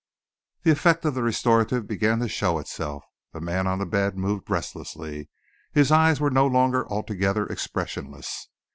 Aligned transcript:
The 0.63 0.71
effect 0.71 1.05
of 1.05 1.13
the 1.13 1.21
restorative 1.21 1.85
began 1.85 2.17
to 2.21 2.27
show 2.27 2.57
itself. 2.57 3.03
The 3.33 3.39
man 3.39 3.67
on 3.67 3.77
the 3.77 3.85
bed 3.85 4.17
moved 4.17 4.49
restlessly. 4.49 5.29
His 5.73 5.91
eyes 5.91 6.19
were 6.19 6.31
no 6.31 6.47
longer 6.47 6.87
altogether 6.89 7.45
expressionless. 7.45 8.49